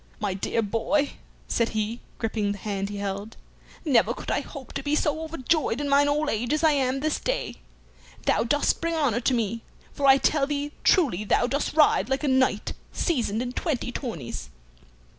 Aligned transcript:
"My 0.19 0.33
dear 0.33 0.63
boy," 0.63 1.11
said 1.47 1.69
he, 1.77 1.99
gripping 2.17 2.53
the 2.53 2.57
hand 2.57 2.89
he 2.89 2.97
held, 2.97 3.37
"never 3.85 4.15
could 4.15 4.31
I 4.31 4.41
hope 4.41 4.73
to 4.73 4.81
be 4.81 4.95
so 4.95 5.21
overjoyed 5.21 5.79
in 5.79 5.87
mine 5.87 6.07
old 6.07 6.27
age 6.27 6.53
as 6.53 6.63
I 6.63 6.71
am 6.71 7.01
this 7.01 7.19
day. 7.19 7.57
Thou 8.25 8.43
dost 8.45 8.81
bring 8.81 8.95
honor 8.95 9.19
to 9.19 9.35
me, 9.35 9.61
for 9.93 10.07
I 10.07 10.17
tell 10.17 10.47
thee 10.47 10.71
truly 10.83 11.23
thou 11.23 11.45
dost 11.45 11.75
ride 11.75 12.09
like 12.09 12.23
a 12.23 12.27
knight 12.27 12.73
seasoned 12.91 13.43
in 13.43 13.51
twenty 13.53 13.91
tourneys." 13.91 14.49